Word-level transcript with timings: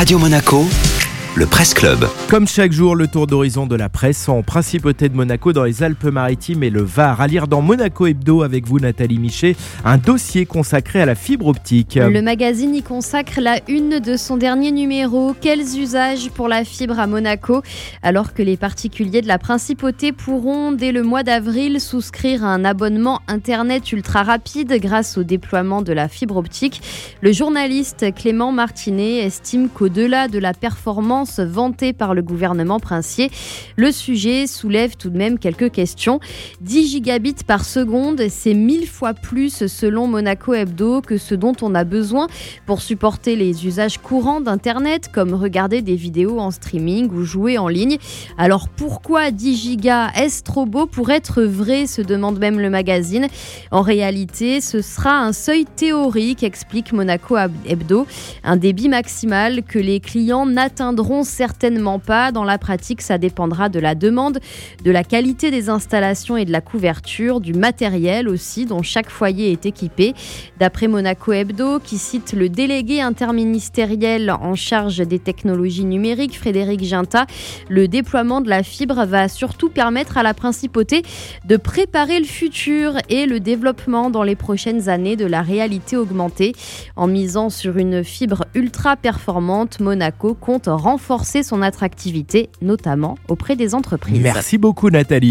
Radio 0.00 0.18
Monaco, 0.18 0.66
le 1.36 1.46
Presse 1.46 1.74
Club. 1.74 2.08
Comme 2.28 2.48
chaque 2.48 2.72
jour, 2.72 2.96
le 2.96 3.06
tour 3.06 3.28
d'horizon 3.28 3.66
de 3.66 3.76
la 3.76 3.88
presse 3.88 4.28
en 4.28 4.42
principauté 4.42 5.08
de 5.08 5.14
Monaco 5.14 5.52
dans 5.52 5.62
les 5.62 5.84
Alpes-Maritimes 5.84 6.64
et 6.64 6.70
le 6.70 6.82
Var. 6.82 7.20
À 7.20 7.28
lire 7.28 7.46
dans 7.46 7.62
Monaco 7.62 8.06
Hebdo 8.06 8.42
avec 8.42 8.66
vous, 8.66 8.80
Nathalie 8.80 9.18
Michet, 9.18 9.54
un 9.84 9.96
dossier 9.96 10.44
consacré 10.44 11.00
à 11.00 11.06
la 11.06 11.14
fibre 11.14 11.46
optique. 11.46 11.94
Le 11.94 12.20
magazine 12.20 12.74
y 12.74 12.82
consacre 12.82 13.40
la 13.40 13.60
une 13.68 14.00
de 14.00 14.16
son 14.16 14.38
dernier 14.38 14.72
numéro. 14.72 15.34
Quels 15.40 15.78
usages 15.78 16.30
pour 16.30 16.48
la 16.48 16.64
fibre 16.64 16.98
à 16.98 17.06
Monaco 17.06 17.62
Alors 18.02 18.34
que 18.34 18.42
les 18.42 18.56
particuliers 18.56 19.22
de 19.22 19.28
la 19.28 19.38
principauté 19.38 20.10
pourront, 20.10 20.72
dès 20.72 20.90
le 20.90 21.04
mois 21.04 21.22
d'avril, 21.22 21.80
souscrire 21.80 22.44
un 22.44 22.64
abonnement 22.64 23.20
Internet 23.28 23.92
ultra 23.92 24.24
rapide 24.24 24.72
grâce 24.80 25.16
au 25.16 25.22
déploiement 25.22 25.82
de 25.82 25.92
la 25.92 26.08
fibre 26.08 26.36
optique, 26.36 26.82
le 27.20 27.32
journaliste 27.32 28.12
Clément 28.14 28.50
Martinet 28.50 29.18
estime 29.18 29.68
qu'au-delà 29.68 30.26
de 30.26 30.38
la 30.40 30.54
performance 30.54 31.19
vantée 31.24 31.92
par 31.92 32.14
le 32.14 32.22
gouvernement 32.22 32.80
princier. 32.80 33.30
Le 33.76 33.92
sujet 33.92 34.46
soulève 34.46 34.96
tout 34.96 35.10
de 35.10 35.18
même 35.18 35.38
quelques 35.38 35.70
questions. 35.70 36.20
10 36.60 36.88
gigabits 36.88 37.44
par 37.46 37.64
seconde, 37.64 38.22
c'est 38.30 38.54
mille 38.54 38.86
fois 38.86 39.12
plus 39.12 39.66
selon 39.66 40.06
Monaco 40.06 40.54
Hebdo 40.54 41.00
que 41.00 41.18
ce 41.18 41.34
dont 41.34 41.56
on 41.60 41.74
a 41.74 41.84
besoin 41.84 42.28
pour 42.66 42.82
supporter 42.82 43.36
les 43.36 43.66
usages 43.66 43.98
courants 43.98 44.40
d'Internet 44.40 45.10
comme 45.12 45.34
regarder 45.34 45.82
des 45.82 45.96
vidéos 45.96 46.38
en 46.38 46.50
streaming 46.50 47.10
ou 47.10 47.24
jouer 47.24 47.58
en 47.58 47.68
ligne. 47.68 47.98
Alors 48.38 48.68
pourquoi 48.68 49.30
10 49.30 49.56
gigas? 49.56 50.10
Est-ce 50.14 50.42
trop 50.42 50.66
beau 50.66 50.86
pour 50.86 51.10
être 51.10 51.42
vrai? 51.42 51.80
se 51.86 52.02
demande 52.02 52.38
même 52.38 52.58
le 52.58 52.70
magazine. 52.70 53.26
En 53.70 53.82
réalité, 53.82 54.60
ce 54.60 54.80
sera 54.80 55.18
un 55.18 55.32
seuil 55.32 55.64
théorique, 55.64 56.42
explique 56.42 56.92
Monaco 56.92 57.36
Hebdo, 57.36 58.06
un 58.44 58.56
débit 58.56 58.88
maximal 58.88 59.62
que 59.62 59.78
les 59.78 60.00
clients 60.00 60.46
n'atteindront 60.46 61.09
certainement 61.22 61.98
pas. 61.98 62.32
Dans 62.32 62.44
la 62.44 62.58
pratique, 62.58 63.02
ça 63.02 63.18
dépendra 63.18 63.68
de 63.68 63.78
la 63.78 63.94
demande, 63.94 64.38
de 64.84 64.90
la 64.90 65.04
qualité 65.04 65.50
des 65.50 65.68
installations 65.68 66.36
et 66.36 66.44
de 66.44 66.52
la 66.52 66.60
couverture, 66.60 67.40
du 67.40 67.52
matériel 67.52 68.28
aussi 68.28 68.64
dont 68.66 68.82
chaque 68.82 69.10
foyer 69.10 69.52
est 69.52 69.66
équipé. 69.66 70.14
D'après 70.58 70.88
Monaco 70.88 71.32
Hebdo, 71.32 71.80
qui 71.80 71.98
cite 71.98 72.32
le 72.32 72.48
délégué 72.48 73.00
interministériel 73.00 74.30
en 74.30 74.54
charge 74.54 74.98
des 74.98 75.18
technologies 75.18 75.84
numériques, 75.84 76.38
Frédéric 76.38 76.82
Ginta, 76.84 77.26
le 77.68 77.88
déploiement 77.88 78.40
de 78.40 78.48
la 78.48 78.62
fibre 78.62 79.04
va 79.04 79.28
surtout 79.28 79.68
permettre 79.68 80.16
à 80.16 80.22
la 80.22 80.34
principauté 80.34 81.02
de 81.44 81.56
préparer 81.56 82.18
le 82.18 82.26
futur 82.26 82.94
et 83.08 83.26
le 83.26 83.40
développement 83.40 84.10
dans 84.10 84.22
les 84.22 84.36
prochaines 84.36 84.88
années 84.88 85.16
de 85.16 85.26
la 85.26 85.42
réalité 85.42 85.96
augmentée. 85.96 86.52
En 86.96 87.06
misant 87.06 87.50
sur 87.50 87.76
une 87.76 88.04
fibre 88.04 88.44
ultra 88.54 88.96
performante, 88.96 89.80
Monaco 89.80 90.34
compte 90.34 90.66
renforcer 90.66 90.99
renforcer 91.00 91.42
son 91.42 91.62
attractivité, 91.62 92.50
notamment 92.60 93.16
auprès 93.28 93.56
des 93.56 93.74
entreprises. 93.74 94.20
Merci 94.22 94.58
beaucoup 94.58 94.90
Nathalie. 94.90 95.28